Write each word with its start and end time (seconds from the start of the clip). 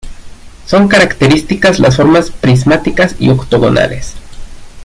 Son 0.65 0.87
características 0.87 1.77
las 1.77 1.97
formas 1.97 2.31
prismáticas 2.31 3.15
y 3.19 3.29
octogonales. 3.29 4.15